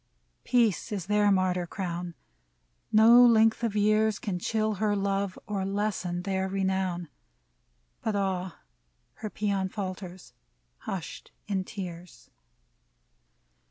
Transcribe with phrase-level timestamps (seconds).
[0.43, 2.15] Peace is their martyr crown:
[2.91, 7.07] No length of years Can chill her love or lessen their renown!—
[8.03, 8.61] But ah!
[9.17, 10.33] her paean falters,
[10.89, 12.31] hushed in tears.